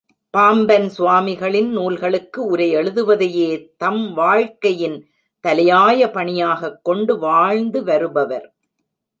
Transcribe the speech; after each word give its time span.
பாம்பன் 0.29 0.89
சுவாமிகளின் 0.97 1.69
நூல்களுக்கு 1.69 2.45
உரை 2.45 2.75
எழுதுவதையே 2.75 3.67
தம் 3.77 4.13
வாழ்க்கையின் 4.13 5.07
தலையாய 5.47 6.11
பணியாகக் 6.11 6.83
கொண்டு 6.83 7.19
வாழ்ந்து 7.19 7.83
வருபவர். 7.83 8.55